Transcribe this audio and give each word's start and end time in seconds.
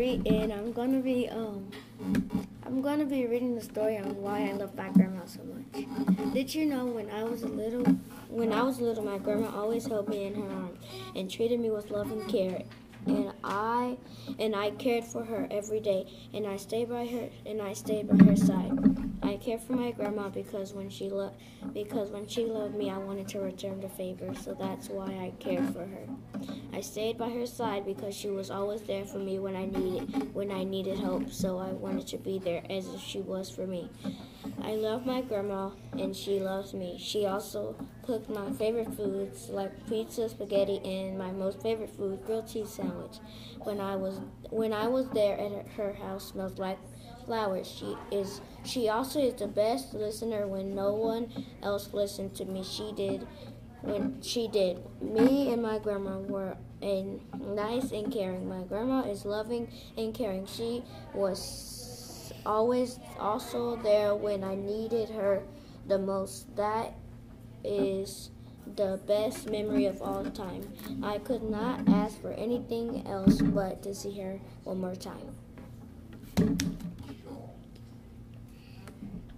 Mary, 0.00 0.22
and 0.26 0.52
I'm 0.52 0.72
gonna 0.72 1.00
be 1.00 1.28
um, 1.28 1.68
I'm 2.64 2.80
gonna 2.80 3.04
be 3.04 3.26
reading 3.26 3.54
the 3.54 3.60
story 3.60 3.98
on 3.98 4.16
why 4.22 4.48
I 4.48 4.52
love 4.52 4.74
my 4.76 4.88
grandma 4.90 5.26
so 5.26 5.40
much. 5.44 5.84
Did 6.32 6.54
you 6.54 6.66
know 6.66 6.86
when 6.86 7.10
I 7.10 7.24
was 7.24 7.42
a 7.42 7.48
little, 7.48 7.84
when 8.28 8.52
I 8.52 8.62
was 8.62 8.80
little, 8.80 9.04
my 9.04 9.18
grandma 9.18 9.50
always 9.54 9.86
held 9.86 10.08
me 10.08 10.24
in 10.24 10.34
her 10.34 10.48
arms 10.48 10.78
and 11.16 11.30
treated 11.30 11.60
me 11.60 11.70
with 11.70 11.90
love 11.90 12.10
and 12.12 12.26
care, 12.28 12.62
and 13.06 13.32
I, 13.44 13.98
and 14.38 14.54
I 14.56 14.70
cared 14.70 15.04
for 15.04 15.24
her 15.24 15.48
every 15.50 15.80
day, 15.80 16.06
and 16.32 16.46
I 16.46 16.56
stayed 16.56 16.88
by 16.88 17.06
her, 17.06 17.28
and 17.44 17.60
I 17.60 17.72
stayed 17.72 18.08
by 18.08 18.24
her 18.24 18.36
side. 18.36 18.89
I 19.50 19.54
cared 19.54 19.66
for 19.66 19.72
my 19.72 19.90
grandma 19.90 20.28
because 20.28 20.74
when 20.74 20.88
she 20.88 21.08
loved, 21.10 21.34
because 21.74 22.12
when 22.12 22.28
she 22.28 22.44
loved 22.44 22.76
me, 22.76 22.88
I 22.88 22.98
wanted 22.98 23.26
to 23.30 23.40
return 23.40 23.80
the 23.80 23.88
favor. 23.88 24.32
So 24.32 24.54
that's 24.54 24.88
why 24.88 25.06
I 25.06 25.32
cared 25.40 25.72
for 25.72 25.84
her. 25.84 26.06
I 26.72 26.80
stayed 26.80 27.18
by 27.18 27.30
her 27.30 27.46
side 27.46 27.84
because 27.84 28.14
she 28.14 28.28
was 28.30 28.48
always 28.48 28.82
there 28.82 29.04
for 29.04 29.18
me 29.18 29.40
when 29.40 29.56
I 29.56 29.66
needed 29.66 30.32
when 30.34 30.52
I 30.52 30.62
needed 30.62 31.00
help. 31.00 31.32
So 31.32 31.58
I 31.58 31.72
wanted 31.72 32.06
to 32.08 32.18
be 32.18 32.38
there 32.38 32.62
as 32.70 32.94
if 32.94 33.00
she 33.00 33.22
was 33.22 33.50
for 33.50 33.66
me. 33.66 33.90
I 34.62 34.74
love 34.74 35.04
my 35.04 35.20
grandma 35.20 35.70
and 35.98 36.14
she 36.14 36.38
loves 36.38 36.72
me. 36.72 36.96
She 37.00 37.26
also 37.26 37.74
cooked 38.06 38.30
my 38.30 38.52
favorite 38.52 38.94
foods 38.94 39.48
like 39.48 39.72
pizza, 39.88 40.28
spaghetti, 40.28 40.80
and 40.84 41.18
my 41.18 41.32
most 41.32 41.60
favorite 41.60 41.90
food, 41.90 42.24
grilled 42.24 42.46
cheese 42.46 42.70
sandwich. 42.70 43.18
When 43.64 43.80
I 43.80 43.96
was 43.96 44.20
when 44.50 44.72
I 44.72 44.86
was 44.86 45.08
there 45.08 45.36
at 45.36 45.66
her 45.76 45.92
house, 45.94 46.28
smelled 46.28 46.60
like 46.60 46.78
flowers. 47.30 47.68
She 47.70 47.96
is 48.10 48.40
she 48.64 48.88
also 48.88 49.20
is 49.20 49.34
the 49.34 49.46
best 49.46 49.94
listener 49.94 50.48
when 50.48 50.74
no 50.74 50.92
one 50.92 51.30
else 51.62 51.94
listened 51.94 52.34
to 52.34 52.44
me. 52.44 52.64
She 52.64 52.90
did 52.90 53.24
when 53.82 54.20
she 54.20 54.48
did. 54.48 54.82
Me 55.00 55.52
and 55.52 55.62
my 55.62 55.78
grandma 55.78 56.18
were 56.18 56.56
a 56.82 57.20
nice 57.38 57.92
and 57.92 58.12
caring. 58.12 58.48
My 58.48 58.64
grandma 58.64 59.02
is 59.02 59.24
loving 59.24 59.70
and 59.96 60.12
caring. 60.12 60.44
She 60.46 60.82
was 61.14 62.32
always 62.44 62.98
also 63.20 63.76
there 63.76 64.16
when 64.16 64.42
I 64.42 64.56
needed 64.56 65.10
her 65.10 65.44
the 65.86 66.00
most. 66.00 66.56
That 66.56 66.94
is 67.62 68.30
the 68.74 68.98
best 69.06 69.48
memory 69.48 69.86
of 69.86 70.02
all 70.02 70.24
time. 70.24 70.66
I 71.00 71.18
could 71.18 71.44
not 71.44 71.88
ask 71.88 72.20
for 72.20 72.32
anything 72.32 73.06
else 73.06 73.40
but 73.40 73.84
to 73.84 73.94
see 73.94 74.18
her 74.18 74.40
one 74.64 74.80
more 74.80 74.96
time. 74.96 75.36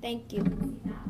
Thank 0.03 0.33
you. 0.33 1.02